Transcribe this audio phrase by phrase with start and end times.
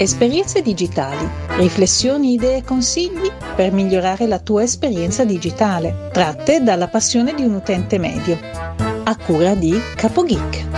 [0.00, 7.34] Esperienze digitali, riflessioni, idee e consigli per migliorare la tua esperienza digitale, tratte dalla passione
[7.34, 8.38] di un utente medio.
[9.04, 10.68] A cura di CapoGeek.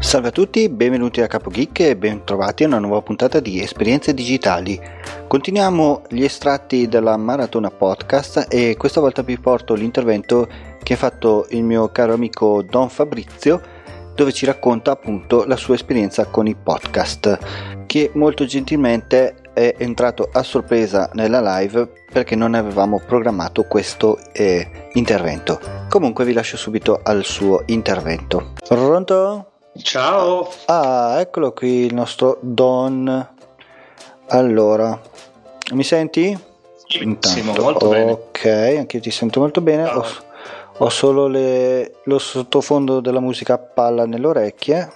[0.00, 4.98] Salve a tutti, benvenuti a CapoGeek e bentrovati a una nuova puntata di Esperienze Digitali.
[5.30, 10.48] Continuiamo gli estratti della Maratona Podcast e questa volta vi porto l'intervento
[10.82, 13.62] che ha fatto il mio caro amico Don Fabrizio
[14.16, 20.28] dove ci racconta appunto la sua esperienza con i podcast che molto gentilmente è entrato
[20.32, 25.60] a sorpresa nella live perché non avevamo programmato questo eh, intervento.
[25.88, 28.54] Comunque vi lascio subito al suo intervento.
[28.66, 29.52] Pronto?
[29.80, 30.50] Ciao.
[30.66, 33.38] Ah, eccolo qui il nostro Don.
[34.32, 35.00] Allora,
[35.72, 36.38] mi senti?
[37.44, 38.10] Molto bene.
[38.12, 38.44] Ok,
[38.78, 39.86] anche io ti sento molto bene.
[39.86, 40.06] Ho,
[40.78, 44.88] ho, solo le, lo sottofondo della musica a palla nelle orecchie.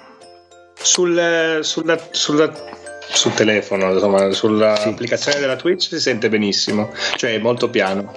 [0.75, 2.53] Sul, sulla, sulla,
[3.01, 5.41] sul telefono, insomma, sull'applicazione sì.
[5.41, 8.13] della Twitch si sente benissimo, cioè molto piano.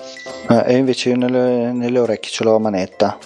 [0.49, 3.17] Eh, e invece nelle, nelle orecchie ce l'ho a manetta.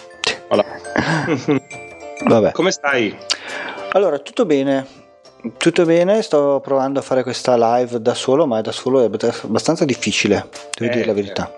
[0.47, 0.66] Voilà.
[2.23, 2.51] Vabbè.
[2.51, 3.17] Come stai?
[3.91, 4.99] Allora, tutto bene.
[5.58, 9.86] Tutto bene, sto provando a fare questa live da solo, ma da solo è abbastanza
[9.86, 10.47] difficile,
[10.78, 11.58] devo eh, dire la verità.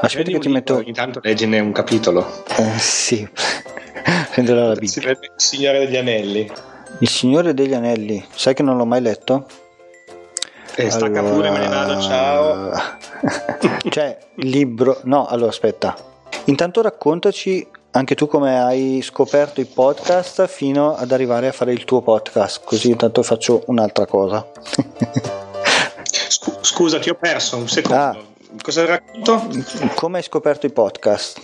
[0.00, 0.82] Aspetta che ti metto...
[0.84, 2.44] Intanto leggine un capitolo.
[2.58, 3.26] Eh, sì,
[4.30, 5.10] prenderò la Bibbia.
[5.10, 6.52] Il Signore degli Anelli.
[6.98, 9.46] Il Signore degli Anelli, sai che non l'ho mai letto?
[10.76, 11.34] Eh, stacca allora...
[11.34, 12.72] pure, me ne vado, ciao.
[13.88, 15.00] cioè, libro...
[15.04, 15.96] No, allora aspetta.
[16.44, 21.84] Intanto raccontaci anche tu come hai scoperto i podcast fino ad arrivare a fare il
[21.84, 24.44] tuo podcast, così intanto faccio un'altra cosa.
[26.60, 28.02] Scusa, ti ho perso un secondo.
[28.02, 28.16] Ah,
[28.60, 29.48] Cosa racconto?
[29.94, 31.40] Come hai scoperto i podcast?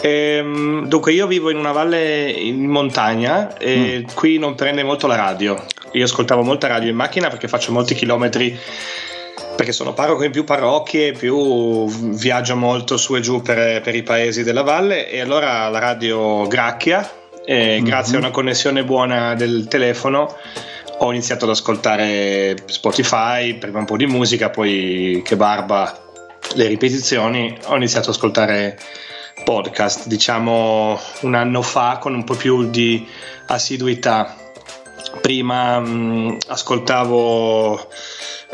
[0.00, 4.14] Ehm, dunque, io vivo in una valle in montagna e mm.
[4.14, 5.62] qui non prende molto la radio.
[5.92, 8.58] Io ascoltavo molta radio in macchina perché faccio molti chilometri
[9.60, 14.02] perché sono parroco in più parrocchie, più viaggio molto su e giù per, per i
[14.02, 17.06] paesi della valle e allora la radio gracchia
[17.44, 17.84] e mm-hmm.
[17.84, 20.34] grazie a una connessione buona del telefono
[21.00, 25.94] ho iniziato ad ascoltare Spotify, prima un po' di musica, poi che barba
[26.54, 28.78] le ripetizioni, ho iniziato ad ascoltare
[29.44, 33.06] podcast, diciamo un anno fa con un po' più di
[33.48, 34.34] assiduità.
[35.20, 37.88] Prima mh, ascoltavo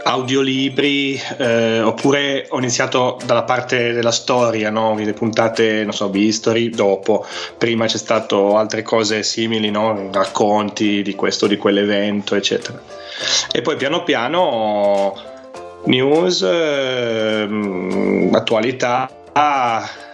[0.03, 4.95] audiolibri eh, oppure ho iniziato dalla parte della storia, no?
[4.97, 7.25] le puntate, non so, History, dopo,
[7.57, 10.11] prima c'è stato altre cose simili, no?
[10.13, 12.81] racconti di questo, di quell'evento, eccetera.
[13.51, 15.15] E poi piano piano
[15.85, 17.49] news, eh,
[18.33, 19.11] attualità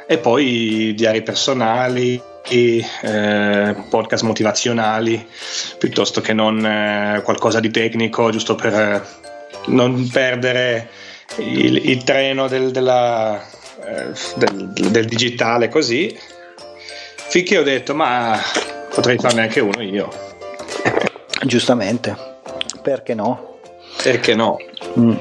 [0.06, 5.26] e poi diari personali, eh, podcast motivazionali
[5.78, 9.20] piuttosto che non eh, qualcosa di tecnico giusto per
[9.66, 10.88] non perdere
[11.38, 16.16] il, il treno del, della, eh, del, del, digitale così,
[17.14, 18.38] finché ho detto ma
[18.94, 20.08] potrei farne anche uno io.
[21.44, 22.16] Giustamente,
[22.82, 23.58] perché no?
[24.02, 24.58] Perché no?
[24.98, 25.14] Mm.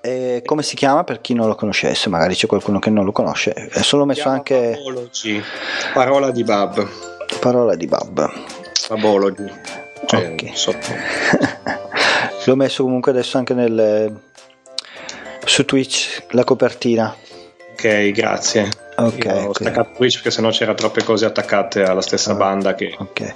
[0.00, 2.08] E come si chiama per chi non lo conoscesse?
[2.08, 3.52] Magari c'è qualcuno che non lo conosce.
[3.52, 4.72] È solo messo anche.
[4.76, 5.42] Babology.
[5.92, 6.88] Parola di Bab.
[7.40, 8.30] Parola di Bab.
[8.88, 9.52] Babology.
[10.06, 11.76] Cioè, ok.
[12.48, 14.20] L'ho messo comunque adesso anche nel,
[15.44, 17.14] su Twitch la copertina.
[17.72, 18.70] Ok, grazie.
[18.96, 19.24] Ok.
[19.24, 22.96] Io ho staccato Twitch perché sennò c'era troppe cose attaccate alla stessa ah, banda che
[22.98, 23.34] okay.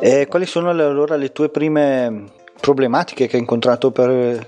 [0.00, 2.24] E quali sono allora le tue prime
[2.58, 4.46] problematiche che hai incontrato per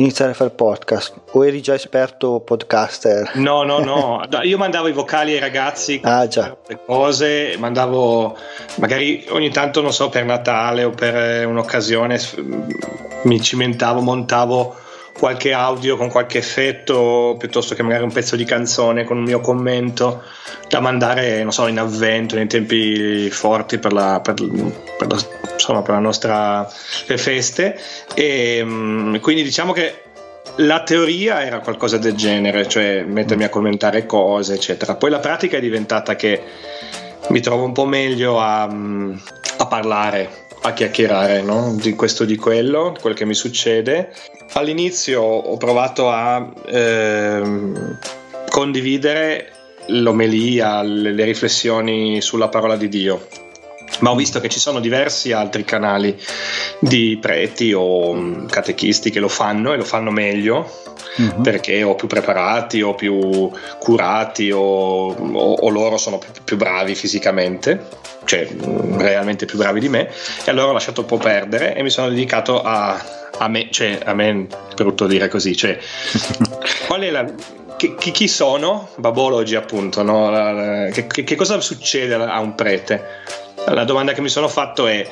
[0.00, 1.14] iniziare a fare podcast?
[1.32, 3.32] O eri già esperto podcaster?
[3.34, 4.22] No, no, no.
[4.42, 6.56] Io mandavo i vocali ai ragazzi, ah, già.
[6.66, 8.36] le cose, mandavo
[8.76, 12.18] magari ogni tanto, non so, per Natale o per un'occasione
[13.22, 14.74] mi cimentavo, montavo
[15.20, 19.40] qualche audio con qualche effetto piuttosto che magari un pezzo di canzone con un mio
[19.40, 20.22] commento
[20.66, 25.18] da mandare non so in avvento nei tempi forti per la, per, per la,
[25.52, 26.66] insomma, per la nostra
[27.06, 27.78] per feste.
[28.14, 30.04] E mm, quindi diciamo che
[30.56, 34.94] la teoria era qualcosa del genere cioè mettermi a commentare cose eccetera.
[34.94, 36.42] Poi la pratica è diventata che
[37.28, 39.16] mi trovo un po' meglio a, mm,
[39.58, 41.74] a parlare a chiacchierare no?
[41.80, 44.12] di questo di quello, quel che mi succede.
[44.52, 47.98] All'inizio ho provato a ehm,
[48.50, 49.52] condividere
[49.86, 53.26] l'omelia, le, le riflessioni sulla parola di Dio.
[54.00, 56.18] Ma ho visto che ci sono diversi altri canali
[56.78, 60.70] di preti o mm, catechisti che lo fanno e lo fanno meglio
[61.20, 61.42] mm-hmm.
[61.42, 66.94] perché o più preparati o più curati o, o, o loro sono più, più, bravi
[66.94, 67.88] fisicamente,
[68.24, 70.08] cioè mm, realmente più bravi di me
[70.44, 73.02] e allora ho lasciato un po' perdere e mi sono dedicato a,
[73.38, 75.78] a me, cioè a me è brutto dire così, cioè
[76.86, 78.90] qual è la chi, chi, sono?
[78.96, 80.02] Babologi, appunto.
[80.02, 80.30] No?
[80.92, 83.02] Che, che, cosa succede a un prete?
[83.66, 85.08] La domanda che mi sono fatto è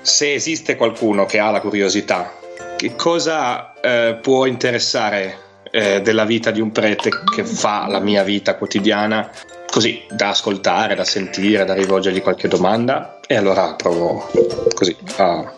[0.00, 2.32] se esiste qualcuno che ha la curiosità,
[2.76, 5.38] che cosa eh, può interessare
[5.70, 9.30] eh, della vita di un prete che fa la mia vita quotidiana
[9.70, 14.30] così da ascoltare, da sentire, da rivolgergli qualche domanda e allora provo
[14.72, 15.52] così a,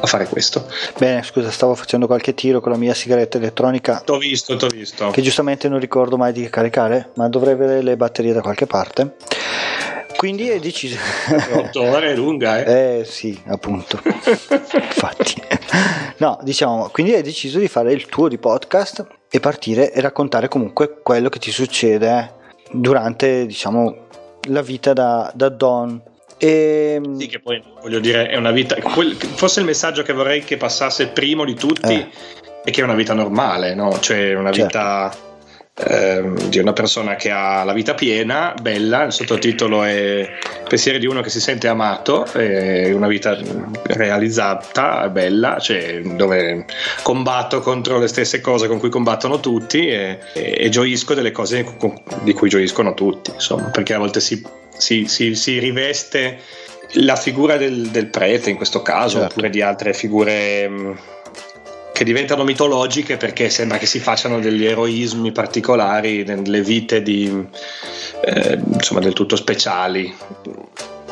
[0.00, 0.66] a fare questo.
[0.98, 4.02] Bene, scusa, stavo facendo qualche tiro con la mia sigaretta elettronica.
[4.04, 5.08] T'ho visto, t'ho visto.
[5.10, 9.16] Che giustamente non ricordo mai di caricare, ma dovrei avere le batterie da qualche parte.
[10.22, 10.96] Quindi è deciso.
[11.52, 13.00] 8 ore è lunga, eh?
[13.00, 14.00] Eh sì, appunto.
[14.04, 15.42] Infatti.
[16.18, 20.46] No, diciamo, quindi hai deciso di fare il tuo di podcast e partire e raccontare
[20.46, 22.34] comunque quello che ti succede
[22.70, 24.06] durante, diciamo,
[24.42, 26.00] la vita da, da Don.
[26.38, 27.00] E...
[27.18, 28.76] Sì, che poi voglio dire, è una vita.
[28.76, 32.08] Forse il messaggio che vorrei che passasse primo di tutti eh.
[32.62, 33.98] è che è una vita normale, no?
[33.98, 34.66] Cioè una certo.
[34.66, 35.31] vita
[35.74, 40.28] Ehm, di una persona che ha la vita piena, bella, il sottotitolo è
[40.68, 43.38] Pensieri di uno che si sente amato, è una vita
[43.84, 46.66] realizzata, bella, cioè dove
[47.02, 51.66] combatto contro le stesse cose con cui combattono tutti e, e, e gioisco delle cose
[52.22, 54.42] di cui gioiscono tutti, insomma, perché a volte si,
[54.76, 56.38] si, si, si riveste
[56.96, 59.32] la figura del, del, prete in questo caso, certo.
[59.32, 60.70] oppure di altre figure
[62.02, 67.46] che diventano mitologiche perché sembra che si facciano degli eroismi particolari nelle vite di,
[68.24, 70.12] eh, insomma, del tutto speciali.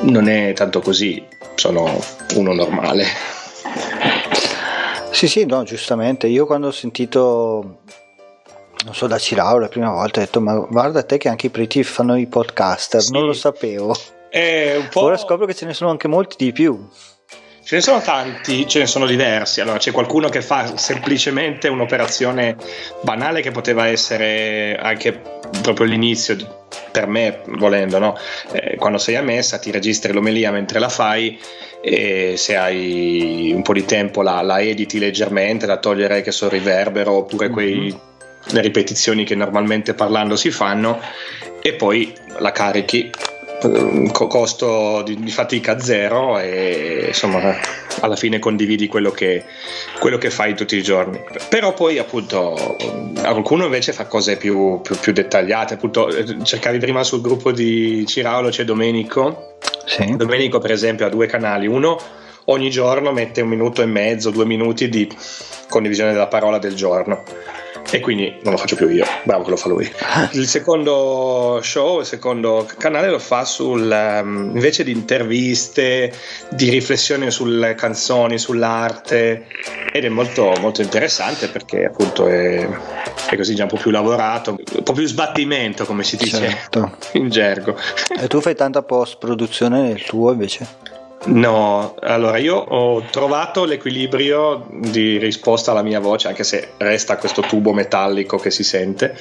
[0.01, 2.03] Non è tanto così, sono
[2.35, 3.05] uno normale.
[5.13, 6.27] Sì, sì, no, giustamente.
[6.27, 7.83] Io quando ho sentito,
[8.85, 11.51] non so, da Cirao la prima volta ho detto, ma guarda te che anche i
[11.51, 13.13] preti fanno i podcaster, sì.
[13.13, 13.95] non lo sapevo.
[14.95, 16.89] Ora scopro che ce ne sono anche molti di più.
[17.63, 19.61] Ce ne sono tanti, ce ne sono diversi.
[19.61, 22.57] Allora, c'è qualcuno che fa semplicemente un'operazione
[23.03, 25.13] banale che poteva essere anche
[25.63, 26.37] proprio l'inizio
[26.91, 28.17] per me, volendo, no?
[28.53, 31.39] eh, quando sei a messa ti registri l'omelia mentre la fai
[31.83, 36.49] e se hai un po' di tempo la, la editi leggermente, la toglierei che so
[36.49, 37.97] riverbero oppure quei, mm-hmm.
[38.51, 41.01] le ripetizioni che normalmente parlando si fanno
[41.63, 43.11] e poi la carichi
[44.13, 47.57] costo di, di, fatica zero e insomma
[48.01, 49.45] alla fine condividi quello che,
[49.99, 51.21] quello che, fai tutti i giorni.
[51.49, 52.77] Però poi appunto
[53.15, 55.75] qualcuno invece fa cose più, più, più dettagliate.
[55.75, 56.09] Appunto
[56.43, 59.57] cercavi prima sul gruppo di Ciraulo c'è Domenico.
[59.85, 60.17] Sì.
[60.17, 61.67] Domenico per esempio ha due canali.
[61.67, 61.99] Uno
[62.47, 65.09] ogni giorno mette un minuto e mezzo due minuti di
[65.69, 67.23] condivisione della parola del giorno
[67.91, 69.91] e quindi non lo faccio più io, bravo che lo fa lui.
[70.33, 76.13] Il secondo show, il secondo canale lo fa sul um, invece di interviste,
[76.51, 79.47] di riflessioni sulle canzoni, sull'arte
[79.93, 82.69] ed è molto, molto interessante perché appunto è,
[83.29, 86.97] è, così già un po' più lavorato, un po' più sbattimento come si dice certo.
[87.13, 87.77] in gergo.
[88.21, 91.00] E tu fai tanta post produzione nel tuo invece?
[91.23, 97.43] No, allora io ho trovato l'equilibrio di risposta alla mia voce, anche se resta questo
[97.43, 99.17] tubo metallico che si sente.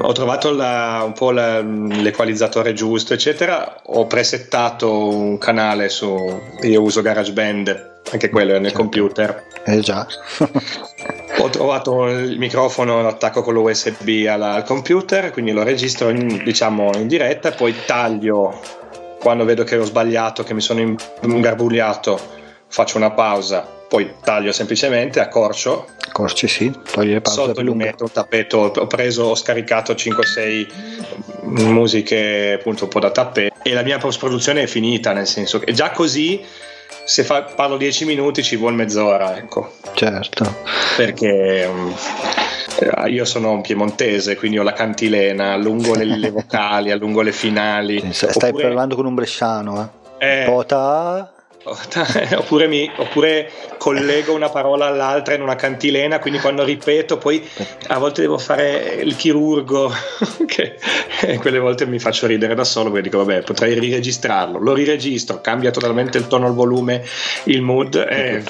[0.00, 3.82] Ho trovato la, un po' la, l'equalizzatore giusto, eccetera.
[3.84, 6.40] Ho presettato un canale su.
[6.62, 8.78] Io uso GarageBand, anche quello è nel certo.
[8.78, 9.46] computer.
[9.64, 10.06] Eh già.
[11.38, 16.90] ho trovato il microfono, l'attacco con l'USB alla, al computer, quindi lo registro in, diciamo
[16.96, 18.60] in diretta, poi taglio
[19.18, 22.18] quando vedo che ho sbagliato, che mi sono ingarbugliato,
[22.68, 25.86] faccio una pausa, poi taglio semplicemente, accorcio.
[26.08, 27.44] Accorci, sì, togli le pause.
[27.44, 30.66] Sotto gli metto un tappeto, ho preso, ho scaricato 5-6
[31.42, 35.58] musiche appunto un po' da tappeto e la mia post produzione è finita, nel senso
[35.58, 36.44] che già così
[37.04, 39.72] se fa, parlo 10 minuti ci vuole mezz'ora, ecco.
[39.94, 40.56] Certo.
[40.96, 41.66] Perché...
[41.70, 41.94] Um,
[42.78, 47.32] eh, io sono un piemontese, quindi ho la cantilena, allungo le, le vocali, allungo le
[47.32, 48.12] finali.
[48.12, 48.64] Stai oppure...
[48.64, 50.42] parlando con un bresciano, eh?
[50.42, 51.32] eh Pota.
[52.36, 57.46] oppure, mi, oppure, collego una parola all'altra in una cantilena, quindi quando ripeto poi
[57.88, 59.92] a volte devo fare il chirurgo,
[60.46, 60.78] che
[61.40, 65.70] quelle volte mi faccio ridere da solo, perché dico vabbè potrei riregistrarlo, lo riregistro, cambia
[65.70, 67.04] totalmente il tono, il volume,
[67.44, 67.96] il mood.
[68.08, 68.42] E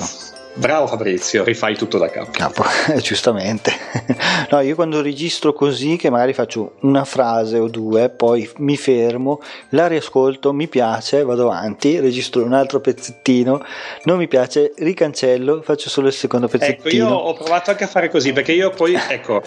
[0.58, 2.32] Bravo Fabrizio, rifai tutto da capo.
[2.32, 2.64] Capo,
[3.00, 3.72] giustamente.
[4.50, 9.40] No, io quando registro così, che magari faccio una frase o due, poi mi fermo,
[9.70, 13.62] la riascolto, mi piace, vado avanti, registro un altro pezzettino,
[14.04, 17.04] non mi piace, ricancello, faccio solo il secondo pezzettino.
[17.04, 19.42] Ecco, io ho provato anche a fare così, perché io poi, ecco,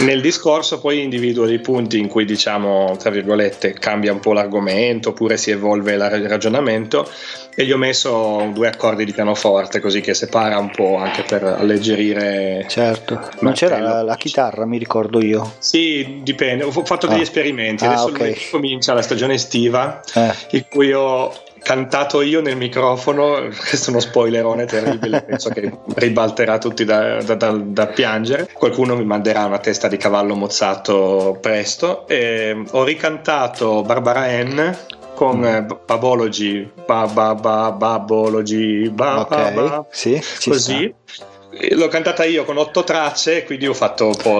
[0.00, 5.10] nel discorso poi individuo dei punti in cui diciamo, tra virgolette, cambia un po' l'argomento,
[5.10, 7.08] oppure si evolve il ragionamento,
[7.54, 11.44] e gli ho messo due accordi di pianoforte, così che separa un po' anche per
[11.44, 12.64] alleggerire.
[12.68, 15.54] Certo, non c'era la, la, chitarra, mi ricordo io.
[15.58, 16.64] Sì, dipende.
[16.64, 17.22] Ho fatto degli ah.
[17.22, 17.84] esperimenti.
[17.84, 18.36] Adesso ah, okay.
[18.50, 20.34] comincia la stagione estiva, eh.
[20.50, 21.32] in cui ho
[21.64, 23.48] cantato io nel microfono.
[23.56, 25.22] Questo è uno spoilerone terribile.
[25.26, 28.48] penso che ribalterà tutti da, da, da, da, piangere.
[28.52, 32.06] Qualcuno mi manderà una testa di cavallo mozzato presto.
[32.06, 34.76] E ho ricantato Barbara N
[35.14, 35.44] con mm.
[35.44, 39.54] eh, Babology, ba, ba, ba, Babology, ba, okay.
[39.54, 40.94] ba, ba, sì, così.
[41.04, 41.32] Sta.
[41.70, 44.38] L'ho cantata io con otto tracce, quindi ho fatto un po'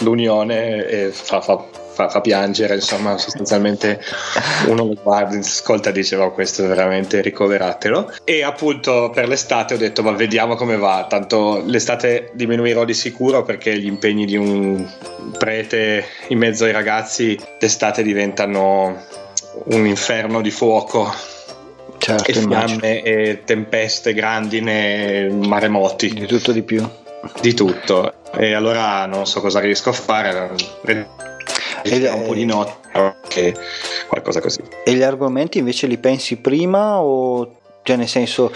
[0.00, 4.00] l'unione e fa, fa, fa, fa, piangere, insomma, sostanzialmente
[4.66, 8.12] uno lo guarda, ascolta e dice oh, questo veramente ricoveratelo.
[8.24, 13.44] E appunto per l'estate ho detto ma vediamo come va, tanto l'estate diminuirò di sicuro
[13.44, 14.88] perché gli impegni di un
[15.38, 19.00] prete in mezzo ai ragazzi d'estate diventano
[19.64, 21.12] un inferno di fuoco
[21.98, 26.12] certo, e fiamme e tempeste, grandine, maremoti.
[26.12, 26.86] Di tutto di più.
[27.40, 28.14] Di tutto.
[28.32, 30.50] E allora non so cosa riesco a fare.
[31.82, 33.54] Ed è un po' di notte, che
[34.06, 34.62] qualcosa così.
[34.84, 38.52] E gli argomenti invece li pensi prima o cioè nel senso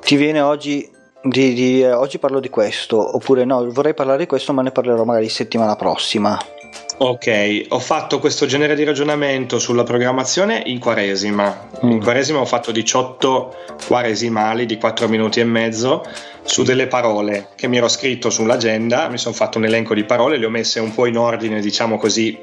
[0.00, 0.90] ti viene oggi
[1.22, 4.72] di, di eh, oggi parlo di questo oppure no vorrei parlare di questo ma ne
[4.72, 6.38] parlerò magari settimana prossima
[7.04, 11.68] Ok, ho fatto questo genere di ragionamento sulla programmazione in quaresima.
[11.84, 11.90] Mm.
[11.90, 13.56] In quaresima ho fatto 18
[13.88, 16.04] quaresimali di 4 minuti e mezzo
[16.44, 20.38] su delle parole che mi ero scritto sull'agenda, mi sono fatto un elenco di parole,
[20.38, 22.38] le ho messe un po' in ordine, diciamo così,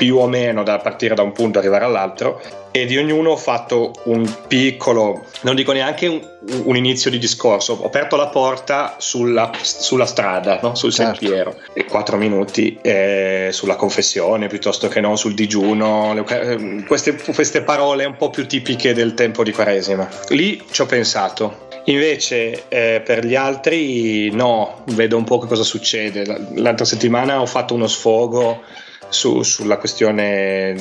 [0.00, 2.40] più o meno da partire da un punto e arrivare all'altro
[2.70, 6.26] e di ognuno ho fatto un piccolo, non dico neanche un,
[6.64, 10.74] un inizio di discorso, ho aperto la porta sulla, sulla strada, no?
[10.74, 11.18] sul certo.
[11.18, 17.60] sentiero, e quattro minuti eh, sulla confessione piuttosto che no, sul digiuno, le, queste, queste
[17.60, 20.08] parole un po' più tipiche del tempo di Quaresima.
[20.28, 25.62] Lì ci ho pensato, Invece eh, per gli altri no, vedo un po' che cosa
[25.62, 26.24] succede.
[26.54, 28.62] L'altra settimana ho fatto uno sfogo
[29.10, 30.74] su, sulla questione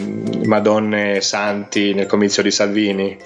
[0.45, 3.17] Madonne Santi nel comizio di Salvini,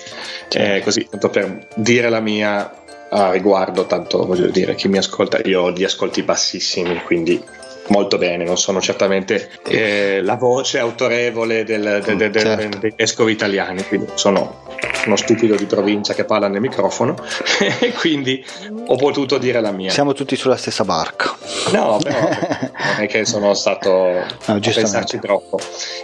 [0.50, 5.40] eh, così tanto per dire la mia a riguardo, tanto voglio dire, chi mi ascolta,
[5.44, 7.42] io ho di ascolti bassissimi, quindi
[7.88, 12.78] molto bene, non sono certamente eh, la voce autorevole del, del, del, certo.
[12.78, 14.62] dei vescovi italiani, quindi sono
[15.06, 17.16] uno stupido di provincia che parla nel microfono
[17.80, 18.44] e quindi
[18.88, 19.92] ho potuto dire la mia.
[19.92, 21.36] Siamo tutti sulla stessa barca.
[21.72, 25.60] No, però non è che sono stato no, a pensarci troppo.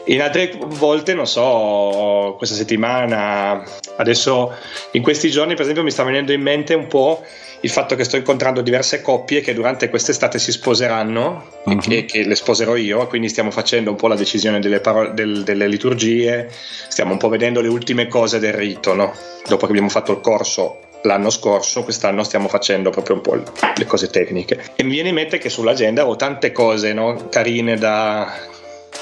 [0.05, 3.63] In altre volte, non so, questa settimana,
[3.97, 4.53] adesso
[4.91, 7.23] in questi giorni per esempio mi sta venendo in mente un po'
[7.61, 11.71] il fatto che sto incontrando diverse coppie che durante quest'estate si sposeranno uh-huh.
[11.71, 15.13] e che, che, le sposerò io, quindi stiamo facendo un po' la decisione delle, parole,
[15.13, 16.49] del, delle liturgie,
[16.87, 19.13] stiamo un po' vedendo le ultime cose del rito, no?
[19.47, 23.85] dopo che abbiamo fatto il corso l'anno scorso, quest'anno stiamo facendo proprio un po' le
[23.85, 24.71] cose tecniche.
[24.75, 27.27] E mi viene in mente che sull'agenda ho tante cose no?
[27.29, 28.33] carine da,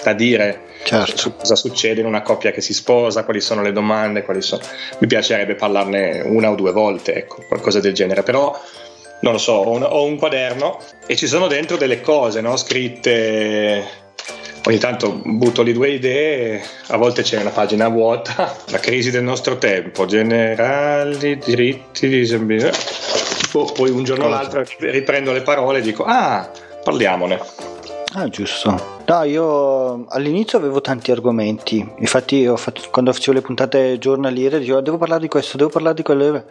[0.03, 1.17] da dire certo.
[1.17, 4.61] su cosa succede in una coppia che si sposa, quali sono le domande, quali sono...
[4.99, 8.57] mi piacerebbe parlarne una o due volte, ecco, qualcosa del genere, però
[9.21, 12.55] non lo so, ho un, ho un quaderno e ci sono dentro delle cose no?
[12.55, 14.05] scritte
[14.67, 19.23] ogni tanto butto lì due idee, a volte c'è una pagina vuota, la crisi del
[19.23, 22.71] nostro tempo, generali, diritti, disabilità.
[23.51, 26.47] Poi un giorno o l'altro riprendo le parole e dico, ah,
[26.83, 27.39] parliamone.
[28.13, 28.96] Ah, giusto.
[29.07, 34.97] No, io all'inizio avevo tanti argomenti, infatti fatto, quando facevo le puntate giornaliere dicevo devo
[34.97, 36.43] parlare di questo, devo parlare di quello.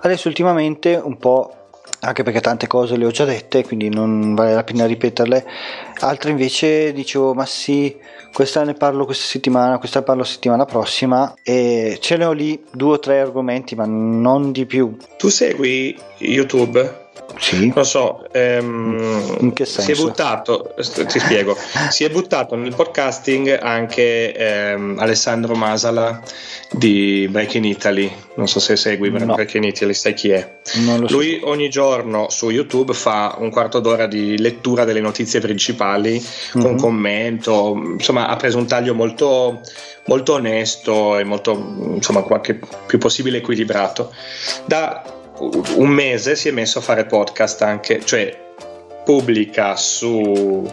[0.00, 1.54] Adesso ultimamente un po'
[2.00, 5.46] anche perché tante cose le ho già dette, quindi non vale la pena ripeterle.
[6.00, 7.94] Altre invece dicevo, ma sì,
[8.32, 12.58] questa ne parlo questa settimana, questa ne parlo settimana prossima e ce ne ho lì
[12.72, 14.96] due o tre argomenti, ma non di più.
[15.18, 17.01] Tu segui YouTube?
[17.38, 17.72] Sì.
[17.74, 19.94] Non so, ehm, in che senso?
[19.94, 21.56] Si è buttato, ti spiego,
[21.90, 26.22] si è buttato nel podcasting anche ehm, Alessandro Masala
[26.70, 28.10] di Breaking Italy.
[28.36, 29.34] Non so se segui no.
[29.34, 30.58] Breaking Italy, sai chi è.
[31.08, 31.48] Lui so.
[31.48, 36.64] ogni giorno su YouTube fa un quarto d'ora di lettura delle notizie principali mm-hmm.
[36.64, 36.78] con mhm.
[36.78, 37.72] commento.
[37.94, 39.60] Insomma, ha preso un taglio molto,
[40.06, 41.52] molto onesto e molto,
[41.94, 44.14] insomma, qualche più possibile equilibrato.
[44.64, 45.20] Da
[45.76, 48.50] un mese si è messo a fare podcast anche, cioè
[49.04, 50.70] pubblica su,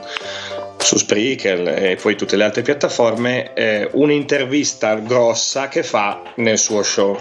[0.77, 6.83] su Spreaker e poi tutte le altre piattaforme eh, un'intervista grossa che fa nel suo
[6.83, 7.19] show.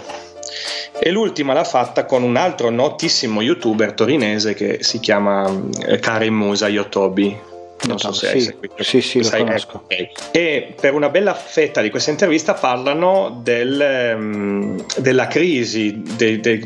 [1.01, 5.49] E l'ultima l'ha fatta con un altro notissimo youtuber torinese che si chiama
[5.85, 7.47] eh, Karim Musa Yotobi
[7.87, 8.83] non so se sì, hai seguito.
[8.83, 9.81] Sì, sì, sai, conosco.
[9.83, 10.09] okay.
[10.31, 16.61] E per una bella fetta di questa intervista parlano del, um, della crisi de, de,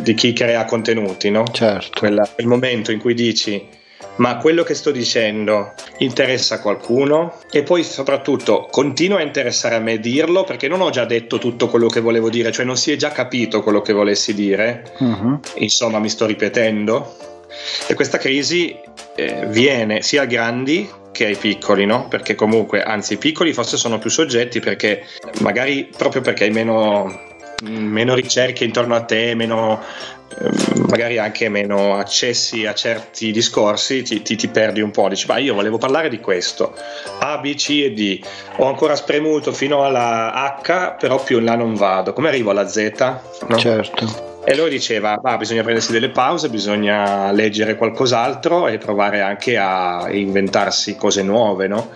[0.00, 1.44] di chi crea contenuti, no?
[1.50, 1.98] Certo.
[1.98, 3.80] Quella, quel momento in cui dici
[4.16, 9.80] ma quello che sto dicendo interessa a qualcuno e poi soprattutto continua a interessare a
[9.80, 12.92] me dirlo perché non ho già detto tutto quello che volevo dire, cioè non si
[12.92, 15.40] è già capito quello che volessi dire, uh-huh.
[15.56, 17.31] insomma mi sto ripetendo
[17.86, 18.76] e questa crisi
[19.14, 22.08] eh, viene sia ai grandi che ai piccoli, no?
[22.08, 25.04] Perché comunque, anzi, i piccoli forse sono più soggetti perché
[25.40, 27.20] magari proprio perché hai meno,
[27.62, 29.80] meno ricerche intorno a te, meno,
[30.40, 35.08] ehm, magari anche meno accessi a certi discorsi, ti, ti, ti, perdi un po'.
[35.08, 36.74] Dici, ma io volevo parlare di questo,
[37.20, 38.24] A, B, C e D.
[38.56, 40.32] Ho ancora spremuto fino alla
[40.62, 42.14] H, però più in là non vado.
[42.14, 42.90] Come arrivo alla Z?
[43.46, 43.56] No?
[43.58, 44.31] Certo.
[44.44, 50.08] E lui diceva, bah, bisogna prendersi delle pause, bisogna leggere qualcos'altro e provare anche a
[50.10, 51.90] inventarsi cose nuove, no?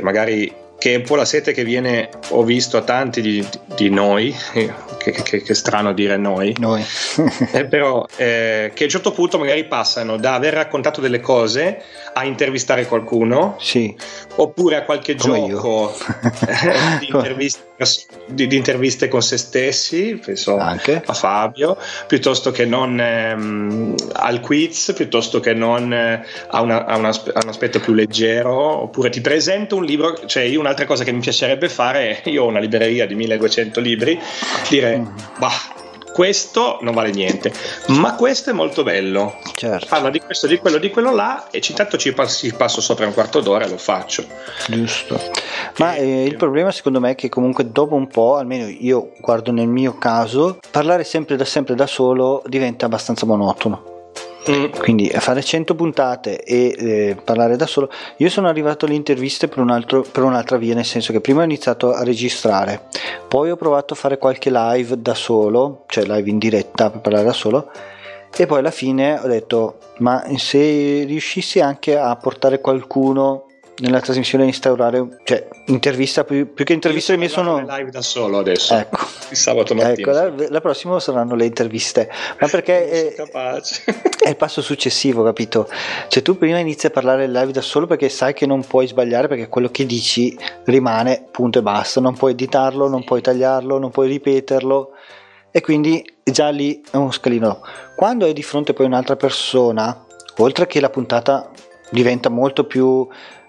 [0.00, 3.88] Magari che è un po' la sete che viene, ho visto a tanti di, di
[3.88, 6.84] noi, che, che, che, strano dire noi, noi.
[7.52, 11.82] eh, però eh, che a un certo punto magari passano da aver raccontato delle cose
[12.12, 13.94] a intervistare qualcuno, sì.
[14.36, 15.94] oppure a qualche Come gioco
[17.00, 17.60] di, interviste,
[18.26, 21.02] di, di, interviste, con se stessi, penso Anche.
[21.04, 26.96] a Fabio, piuttosto che non ehm, al quiz, piuttosto che non eh, a, una, a,
[26.96, 31.04] una, a, un aspetto più leggero, oppure ti presento un libro, cioè io un'altra cosa
[31.04, 34.20] che mi piacerebbe fare, io ho una libreria di 1200 libri,
[34.68, 35.06] dire, mm.
[35.38, 35.52] bah,
[36.12, 37.52] questo non vale niente,
[37.88, 39.38] ma questo è molto bello.
[39.54, 39.86] Certo.
[39.86, 43.12] Parla di questo, di quello, di quello là e intanto ci passo, passo sopra un
[43.12, 44.24] quarto d'ora e lo faccio.
[44.66, 45.20] Giusto.
[45.76, 49.52] Ma eh, il problema secondo me è che comunque dopo un po', almeno io guardo
[49.52, 53.95] nel mio caso, parlare sempre da sempre da solo diventa abbastanza monotono.
[54.48, 54.78] Mm.
[54.78, 57.90] Quindi fare 100 puntate e eh, parlare da solo.
[58.18, 61.40] Io sono arrivato alle interviste per, un altro, per, un'altra via, nel senso che prima
[61.40, 62.82] ho iniziato a registrare,
[63.26, 67.24] poi ho provato a fare qualche live da solo, cioè live in diretta per parlare
[67.24, 67.70] da solo,
[68.36, 73.45] e poi alla fine ho detto, ma se riuscissi anche a portare qualcuno
[73.78, 78.74] nella trasmissione instaurare cioè intervista più, più che interviste mie sono live da solo adesso
[78.74, 79.04] ecco.
[79.30, 82.10] il sabato mattina ecco, la, la, prossima saranno le interviste.
[82.40, 83.14] Ma perché è,
[84.22, 85.68] è, il passo successivo capito?
[86.08, 89.28] Cioè tu prima inizi a parlare live da solo perché sai che non puoi sbagliare
[89.28, 92.00] perché quello che dici rimane punto e basta.
[92.00, 94.92] Non puoi editarlo non puoi tagliarlo non puoi ripeterlo.
[95.50, 97.60] E quindi già lì è uno scalino.
[97.94, 100.04] Quando hai di fronte poi un'altra persona
[100.38, 101.50] oltre che la puntata
[101.90, 103.08] diventa molto più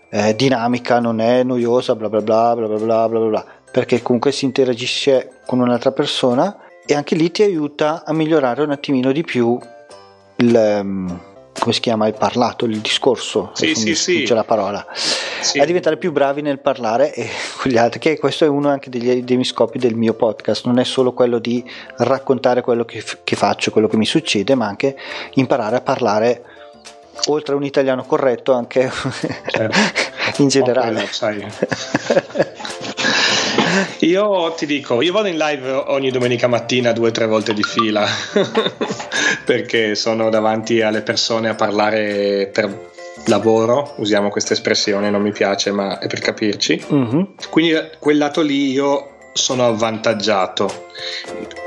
[0.10, 4.32] eh, dinamica, non è noiosa, bla bla bla bla bla bla bla bla, perché comunque
[4.32, 9.24] si interagisce con un'altra persona e anche lì ti aiuta a migliorare un attimino di
[9.24, 9.60] più
[10.38, 11.20] il ehm,
[11.60, 14.24] come si chiama il parlato, il discorso, sì, sì, sì.
[14.24, 14.86] c'è la parola,
[15.42, 15.60] sì.
[15.60, 17.28] a diventare più bravi nel parlare e
[17.60, 20.66] con gli altri, che questo è uno anche degli, dei miei scopi del mio podcast,
[20.66, 21.64] non è solo quello di
[21.98, 24.96] raccontare quello che, che faccio, quello che mi succede, ma anche
[25.34, 26.44] imparare a parlare
[27.28, 28.92] oltre a un italiano corretto anche
[29.48, 29.78] certo.
[30.42, 31.08] in generale.
[31.20, 31.52] Quello,
[34.00, 37.64] io ti dico, io vado in live ogni domenica mattina due o tre volte di
[37.64, 38.06] fila
[39.46, 42.92] perché sono davanti alle persone a parlare per
[43.26, 46.86] lavoro, usiamo questa espressione, non mi piace ma è per capirci.
[46.88, 47.36] Uh-huh.
[47.50, 50.88] Quindi quel lato lì io sono avvantaggiato.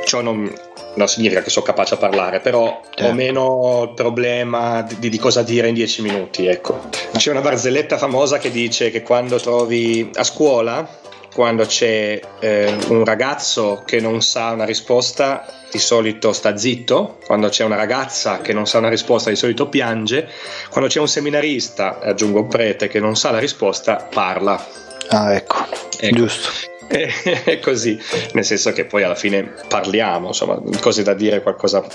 [0.04, 0.52] Ciò non,
[0.94, 3.04] non significa che sono capace a parlare, però certo.
[3.04, 6.46] ho meno problema di, di, cosa dire in dieci minuti.
[6.46, 6.88] Ecco.
[7.12, 10.88] C'è una barzelletta famosa che dice che quando trovi a scuola,
[11.32, 17.48] quando c'è eh, un ragazzo che non sa una risposta, di solito sta zitto, quando
[17.48, 20.28] c'è una ragazza che non sa una risposta, di solito piange,
[20.70, 24.62] quando c'è un seminarista, aggiungo un prete, che non sa la risposta, parla.
[25.08, 25.56] Ah, ecco,
[25.98, 26.16] ecco.
[26.16, 26.69] giusto
[27.44, 27.98] è così,
[28.32, 31.86] nel senso che poi alla fine parliamo, insomma, cose da dire, qualcosa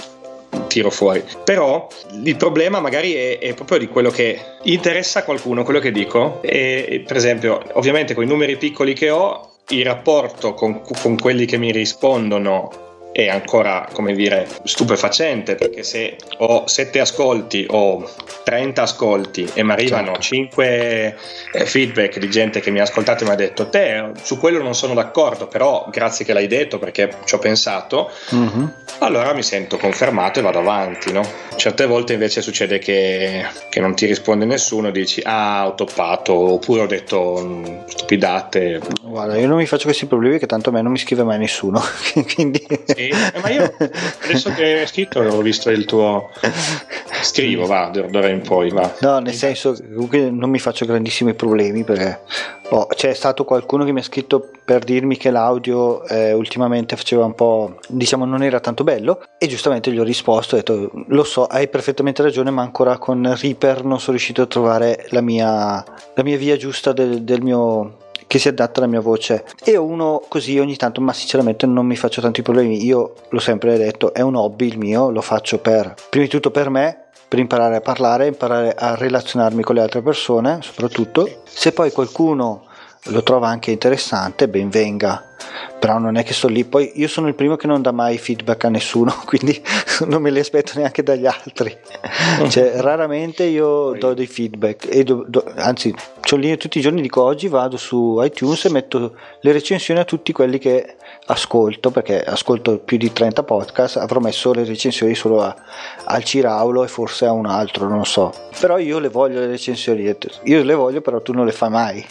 [0.67, 1.23] tiro fuori.
[1.43, 1.87] Però
[2.23, 6.41] il problema magari è, è, proprio di quello che interessa a qualcuno, quello che dico.
[6.41, 11.45] E, per esempio, ovviamente con i numeri piccoli che ho, il rapporto con, con quelli
[11.45, 18.11] che mi rispondono è ancora, come dire, stupefacente perché se ho 7 ascolti o
[18.43, 20.21] 30 ascolti e mi arrivano certo.
[20.21, 21.17] 5
[21.53, 24.61] eh, feedback di gente che mi ha ascoltato e mi ha detto te su quello
[24.61, 28.65] non sono d'accordo, però grazie che l'hai detto perché ci ho pensato, mm-hmm.
[28.99, 31.13] allora mi sento confermato e vado avanti.
[31.13, 31.23] No?
[31.55, 36.81] Certe volte invece succede che, che, non ti risponde nessuno, dici ah ho toppato oppure
[36.81, 38.81] ho detto mm, stupidate.
[39.01, 41.37] Guarda, io non mi faccio questi problemi che tanto a me non mi scrive mai
[41.37, 41.81] nessuno.
[42.35, 42.61] Quindi...
[42.83, 43.73] Sì eh, ma io
[44.23, 46.31] adesso che hai scritto ho visto il tuo
[47.21, 48.93] scrivo, va, d'ora in poi, va.
[49.01, 52.19] No, nel senso comunque non mi faccio grandissimi problemi perché
[52.69, 57.25] oh, c'è stato qualcuno che mi ha scritto per dirmi che l'audio eh, ultimamente faceva
[57.25, 61.23] un po', diciamo, non era tanto bello e giustamente gli ho risposto, ho detto, lo
[61.23, 65.83] so, hai perfettamente ragione, ma ancora con Reaper non sono riuscito a trovare la mia,
[66.13, 69.45] la mia via giusta del, del mio che si adatta alla mia voce.
[69.63, 72.83] E uno così ogni tanto ma sinceramente non mi faccio tanti problemi.
[72.83, 76.51] Io l'ho sempre detto è un hobby il mio lo faccio per prima di tutto
[76.51, 81.41] per me per imparare a parlare imparare a relazionarmi con le altre persone soprattutto.
[81.45, 82.65] Se poi qualcuno
[83.05, 85.23] lo trova anche interessante ben venga.
[85.79, 86.63] Però non è che sto lì.
[86.63, 89.61] Poi io sono il primo che non dà mai feedback a nessuno quindi
[90.07, 91.75] non me li aspetto neanche dagli altri.
[92.49, 95.93] Cioè raramente io do dei feedback e do, do, anzi
[96.31, 100.05] ho lì tutti i giorni dico oggi vado su iTunes e metto le recensioni a
[100.05, 100.95] tutti quelli che
[101.27, 105.55] ascolto perché ascolto più di 30 podcast avrò messo le recensioni solo a,
[106.05, 108.33] al Ciraulo e forse a un altro non so.
[108.59, 110.03] Però io le voglio le recensioni
[110.43, 112.05] io le voglio però tu non le fai mai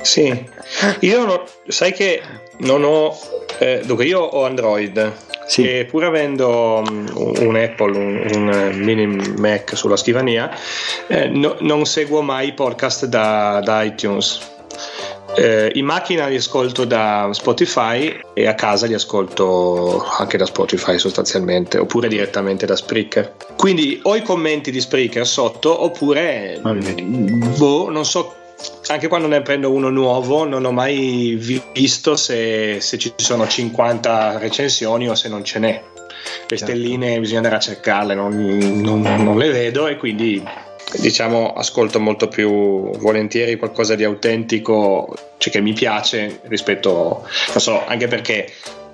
[0.00, 0.48] sì,
[1.00, 2.22] io no, sai che
[2.58, 3.16] non ho,
[3.58, 5.12] eh, dunque io ho Android
[5.48, 5.66] sì.
[5.66, 10.50] e pur avendo um, un Apple, un, un, mini Mac sulla scrivania,
[11.06, 14.56] eh, no, non seguo mai podcast da, da iTunes.
[15.36, 20.98] Eh, in macchina li ascolto da Spotify e a casa li ascolto anche da Spotify
[20.98, 23.34] sostanzialmente, oppure direttamente da Spreaker.
[23.56, 28.37] Quindi o i commenti di Spreaker sotto, oppure boh, non so
[28.88, 31.38] anche quando ne prendo uno nuovo non ho mai
[31.72, 35.82] visto se, se ci sono 50 recensioni o se non ce n'è.
[36.48, 36.64] Le certo.
[36.64, 40.42] stelline bisogna andare a cercarle, non, non, non le vedo e quindi
[40.96, 47.84] diciamo ascolto molto più volentieri qualcosa di autentico cioè che mi piace rispetto non so
[47.86, 48.50] anche perché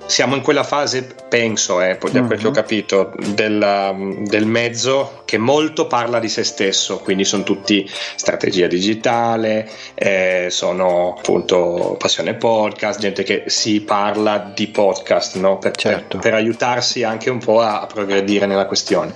[0.06, 2.54] siamo in quella fase, penso, eh, da quel che ho mhm.
[2.54, 9.68] capito, del, del, mezzo che molto parla di se stesso, quindi sono tutti strategia digitale,
[9.94, 15.58] eh, sono appunto passione podcast, gente che si parla di podcast no?
[15.58, 16.18] per, certo.
[16.18, 19.12] per, per, aiutarsi anche un po' a, a progredire nella questione.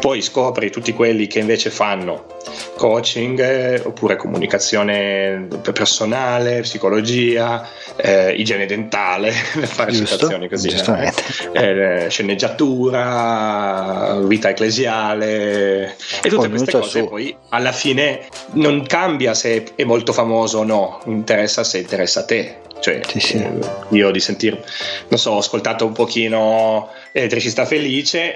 [0.00, 2.32] Poi scopri tutti quelli che invece fanno
[2.76, 11.12] coaching eh, oppure comunicazione personale, psicologia, eh, igiene dentale, per fare Citazioni così, eh.
[11.52, 17.00] eh, sceneggiatura, vita ecclesiale e tutte queste cose.
[17.00, 17.08] Su.
[17.08, 22.24] Poi alla fine non cambia se è molto famoso o no, interessa se interessa a
[22.24, 22.56] te.
[22.80, 23.36] Cioè, sì, sì.
[23.36, 23.52] Eh,
[23.90, 24.64] io di sentire,
[25.08, 28.34] non so, ho ascoltato un pochino Elettricista Felice,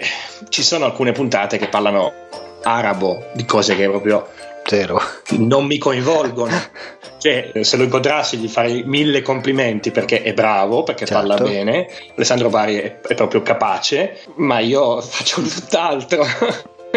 [0.50, 2.12] ci sono alcune puntate che parlano
[2.62, 4.28] arabo di cose che proprio
[4.66, 5.00] Zero.
[5.38, 6.54] non mi coinvolgono.
[7.18, 11.26] Cioè, se lo incontrassi gli farei mille complimenti perché è bravo, perché certo.
[11.26, 11.88] parla bene.
[12.14, 16.24] Alessandro Bari è, è proprio capace, ma io faccio tutt'altro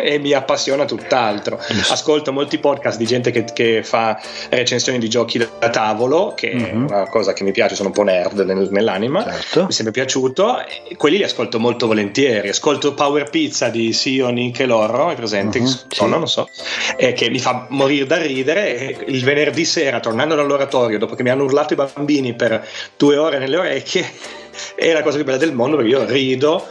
[0.02, 1.60] e mi appassiona tutt'altro.
[1.90, 6.66] Ascolto molti podcast di gente che, che fa recensioni di giochi da tavolo, che mm-hmm.
[6.66, 6.86] è mhm.
[6.86, 9.64] una cosa che mi piace, sono un po' nerd nell'anima, certo.
[9.64, 10.58] mi è sempre piaciuto.
[10.98, 12.50] Quelli li ascolto molto volentieri.
[12.50, 15.60] Ascolto Power Pizza di Sion Nick e Loro, è presente?
[15.60, 15.68] Mm-hmm.
[15.90, 16.06] Sì.
[16.08, 16.48] non so,
[16.98, 18.98] e che mi fa morire da ridere.
[19.08, 22.66] il venerdì sera, tornando dall'oratorio, dopo che mi hanno urlato i bambini per
[22.98, 24.10] due ore nelle orecchie,
[24.76, 26.68] è la cosa più bella del mondo perché io rido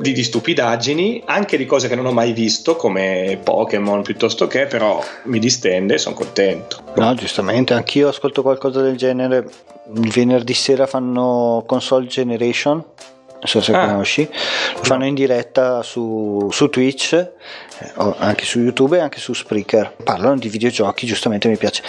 [0.00, 4.66] di, di, stupidaggini, anche di cose che non ho mai visto, come Pokémon piuttosto che,
[4.66, 6.82] però mi distende e sono contento.
[6.96, 9.46] No, giustamente, anch'io ascolto qualcosa del genere.
[9.94, 14.28] Il venerdì sera fanno Console Generation, non so se ah, conosci,
[14.76, 15.08] lo fanno no.
[15.08, 19.94] in diretta su, su Twitch, eh, anche su YouTube e anche su Spreaker.
[20.02, 21.82] Parlano di videogiochi, giustamente mi piace.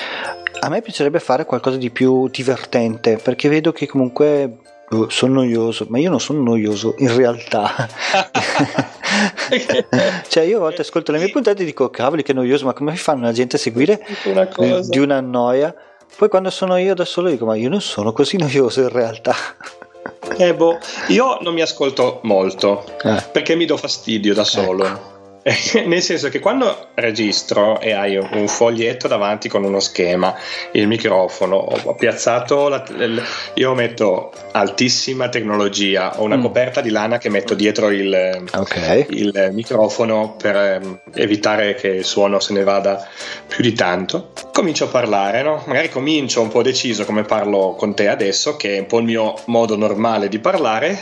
[0.60, 4.58] A me piacerebbe fare qualcosa di più divertente perché vedo che comunque
[4.90, 7.90] Oh, sono noioso, ma io non sono noioso in realtà.
[10.30, 12.96] cioè, io a volte ascolto le mie puntate e dico: cavoli, che noioso, ma come
[12.96, 14.48] fanno la gente a seguire una
[14.88, 15.76] di una noia?
[16.16, 19.36] Poi quando sono io da solo dico: ma io non sono così noioso in realtà.
[20.38, 23.24] Eh boh, io non mi ascolto molto eh.
[23.32, 24.86] perché mi do fastidio da solo.
[24.86, 25.17] Ecco
[25.86, 30.36] nel senso che quando registro e hai un foglietto davanti con uno schema,
[30.72, 32.84] il microfono, ho piazzato, la,
[33.54, 36.42] io metto altissima tecnologia, ho una mm.
[36.42, 39.06] coperta di lana che metto dietro il, okay.
[39.10, 43.08] il microfono per ehm, evitare che il suono se ne vada
[43.48, 44.34] più di tanto.
[44.52, 45.64] Comincio a parlare, no?
[45.68, 49.06] magari comincio un po' deciso come parlo con te adesso, che è un po' il
[49.06, 51.00] mio modo normale di parlare,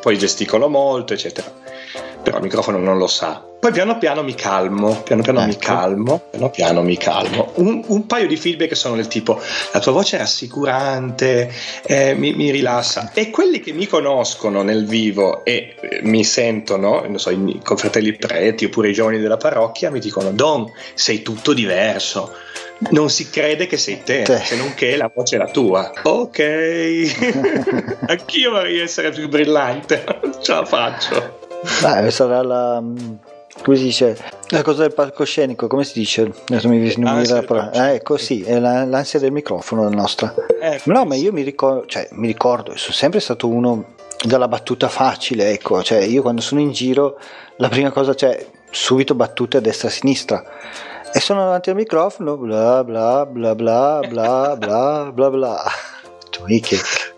[0.00, 1.62] poi gesticolo molto, eccetera
[2.24, 3.44] però il microfono non lo sa.
[3.60, 5.48] Poi piano piano mi calmo, piano piano ecco.
[5.48, 7.52] mi calmo, piano piano mi calmo.
[7.54, 9.40] Un, un, paio di feedback sono del tipo
[9.72, 11.50] la tua voce è rassicurante,
[11.86, 13.12] eh, mi, mi, rilassa.
[13.14, 18.14] E quelli che mi conoscono nel vivo e eh, mi sentono, non so, i confratelli
[18.16, 22.32] preti oppure i giovani della parrocchia mi dicono Don, sei tutto diverso
[22.90, 24.38] non si crede che sei te, te.
[24.38, 25.92] se non che la voce è la tua.
[26.02, 26.38] Ok,
[28.08, 31.43] anch'io vorrei essere più brillante, non ce la faccio.
[31.80, 32.82] Beh, sarà la.
[33.62, 34.16] come si dice?
[34.48, 36.32] La cosa del palcoscenico, come si dice?
[36.48, 37.70] Adesso mi viene la parola.
[37.70, 40.34] Eh, ecco, sì, è la, l'ansia del microfono la nostra.
[40.60, 44.88] Eh, no, ma io mi ricordo, cioè, mi ricordo, sono sempre stato uno dalla battuta
[44.88, 47.18] facile, ecco, cioè io quando sono in giro
[47.56, 50.44] la prima cosa, cioè, subito battute a destra e a sinistra.
[51.12, 55.62] E sono davanti al microfono, bla bla bla bla bla bla bla bla.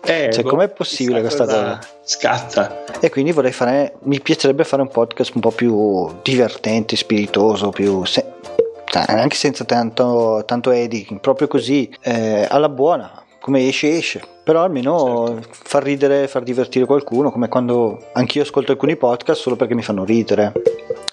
[0.01, 1.79] Che, eh, cioè, boh, com'è possibile questa cosa?
[2.03, 2.83] Scatta.
[2.99, 8.05] E quindi vorrei fare, mi piacerebbe fare un podcast un po' più divertente, spiritoso, più...
[8.05, 8.25] Se,
[8.89, 15.25] anche senza tanto, tanto editing, proprio così, eh, alla buona, come esce esce però almeno
[15.27, 15.47] certo.
[15.51, 20.03] far ridere far divertire qualcuno come quando anch'io ascolto alcuni podcast solo perché mi fanno
[20.03, 20.51] ridere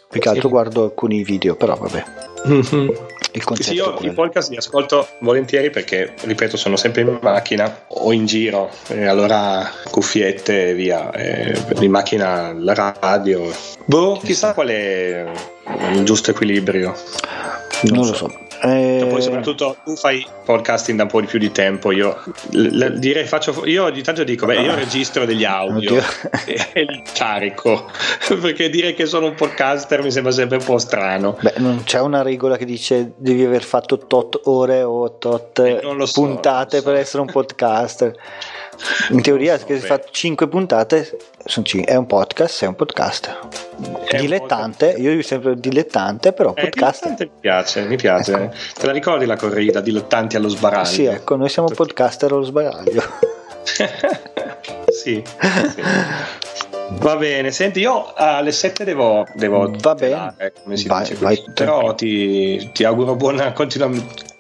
[0.09, 0.55] più che altro sì.
[0.55, 2.05] guardo alcuni video però vabbè
[3.35, 3.71] il concetto.
[3.71, 8.27] Sì, io i podcast li ascolto volentieri perché, ripeto, sono sempre in macchina o in
[8.27, 11.11] giro, e allora cuffiette e via.
[11.13, 13.51] E in macchina la radio.
[13.85, 15.27] Boh, chissà qual è
[15.93, 16.95] il giusto equilibrio.
[17.83, 18.44] Non, non lo so.
[18.65, 19.07] Eh...
[19.11, 22.19] Poi soprattutto tu fai podcasting da un po' di più di tempo, io
[22.53, 24.75] l- direi faccio, io ogni tanto dico, beh, io ah.
[24.75, 25.97] registro degli audio
[26.47, 27.91] e, e, li carico,
[28.41, 31.37] perché dire che sono un podcaster mi sembra sempre un po' strano.
[31.41, 35.81] Beh, non c'è una regola che dice devi aver fatto tot ore o tot eh,
[35.83, 36.85] so, puntate so.
[36.85, 38.15] per essere un podcaster.
[39.11, 41.19] In teoria, so, se hai fatto 5 puntate,
[41.85, 43.39] è un podcast, è un podcaster.
[44.05, 45.05] È dilettante, podcast.
[45.05, 47.17] io dico sempre dilettante, però eh, podcast.
[47.19, 48.33] mi piace, mi piace.
[48.33, 48.55] Ecco.
[48.79, 50.85] Te la ricordi la corrida, dilettanti allo sbaraglio?
[50.85, 53.03] Sì, ecco, noi siamo podcaster allo sbaraglio.
[53.65, 55.23] sì,
[55.75, 55.83] sì.
[57.01, 60.53] Va bene, senti, io alle 7 devo, devo Va bene.
[60.63, 63.53] come si vai, dice vai, però ti, ti, auguro buona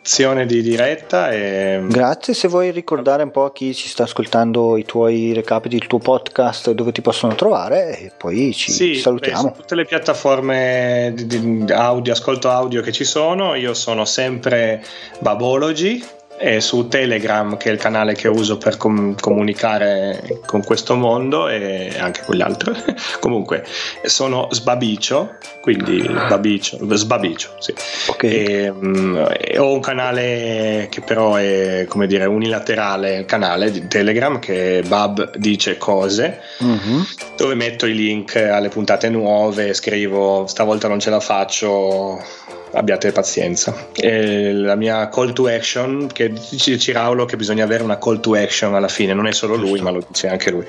[0.04, 1.32] continuazione di diretta.
[1.32, 1.82] E...
[1.88, 5.86] Grazie, se vuoi ricordare un po' a chi ci sta ascoltando i tuoi recapiti, il
[5.86, 9.50] tuo podcast, dove ti possono trovare e poi ci sì, salutiamo.
[9.50, 14.84] Beh, tutte le piattaforme di, di audio, ascolto audio che ci sono, io sono sempre
[15.20, 16.04] Babology
[16.36, 21.48] e su Telegram che è il canale che uso per com- comunicare con questo mondo
[21.48, 22.72] e anche con gli altri
[23.20, 23.64] comunque
[24.02, 27.74] sono Sbabicio quindi Babicio, Sbabicio sì.
[28.08, 28.30] okay.
[28.30, 33.86] e, um, e ho un canale che però è come dire unilaterale il canale di
[33.86, 37.00] Telegram che è Bab dice cose mm-hmm.
[37.36, 42.42] dove metto i link alle puntate nuove scrivo stavolta non ce la faccio
[42.74, 43.88] abbiate pazienza.
[43.94, 48.34] E la mia call to action, che dice Ciraulo che bisogna avere una call to
[48.34, 50.66] action alla fine, non è solo lui, ma lo dice anche lui.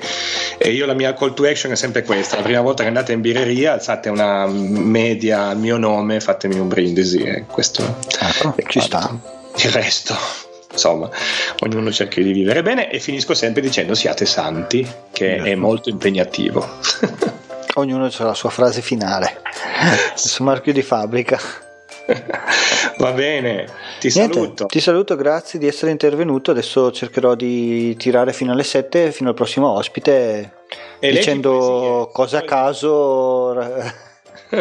[0.58, 3.12] E io la mia call to action è sempre questa: la prima volta che andate
[3.12, 7.18] in birreria, alzate una media al mio nome, fatemi un brindisi.
[7.18, 9.44] E questo ecco, ci sta.
[9.56, 10.14] Il resto
[10.70, 11.08] insomma,
[11.60, 16.68] ognuno cerca di vivere bene e finisco sempre dicendo siate santi, che è molto impegnativo.
[17.76, 19.40] ognuno ha la sua frase finale,
[20.14, 21.65] il suo marchio di fabbrica.
[22.98, 23.66] Va bene,
[23.98, 24.66] ti Niente, saluto.
[24.66, 26.52] Ti saluto, grazie di essere intervenuto.
[26.52, 30.52] Adesso cercherò di tirare fino alle 7, fino al prossimo ospite,
[30.98, 33.54] e dicendo cose a caso.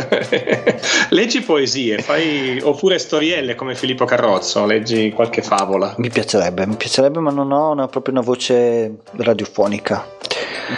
[1.09, 5.93] leggi poesie, fai oppure storielle come Filippo Carrozzo, leggi qualche favola.
[5.97, 10.07] Mi piacerebbe, mi piacerebbe, ma non ho una, proprio una voce radiofonica.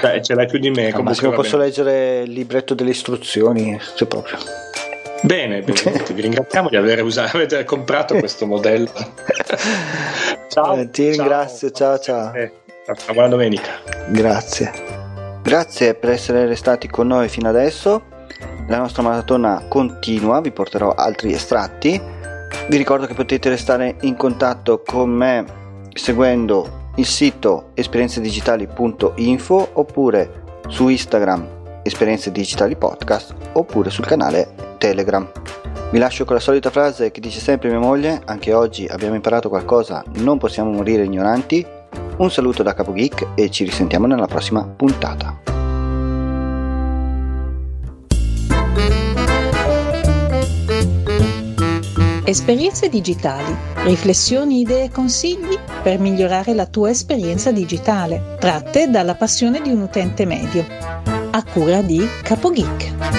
[0.01, 0.93] Beh, ce l'hai più di me.
[1.01, 4.38] Ma se posso leggere il libretto delle istruzioni, se proprio.
[5.21, 8.91] Bene, bene vi ringraziamo di aver usato, aver comprato questo modello.
[10.47, 10.75] ciao.
[10.75, 12.34] Eh, ti ringrazio, ciao ciao.
[12.34, 12.51] Eh,
[13.13, 13.71] buona domenica.
[14.10, 14.71] Grazie.
[15.41, 18.03] Grazie per essere restati con noi fino adesso.
[18.67, 21.99] La nostra maratona continua, vi porterò altri estratti.
[22.67, 25.45] Vi ricordo che potete restare in contatto con me
[25.93, 31.57] seguendo il sito esperienzedigitali.info oppure su Instagram
[31.88, 35.28] Esperienze Digitali Podcast oppure sul canale Telegram.
[35.89, 39.50] Vi lascio con la solita frase che dice sempre mia moglie, anche oggi abbiamo imparato
[39.50, 41.65] qualcosa, non possiamo morire ignoranti.
[42.17, 45.56] Un saluto da Capo Geek e ci risentiamo nella prossima puntata.
[52.26, 59.62] Esperienze digitali, riflessioni, idee e consigli per migliorare la tua esperienza digitale, tratte dalla passione
[59.62, 61.16] di un utente medio.
[61.32, 63.16] A cura di Capo Geek.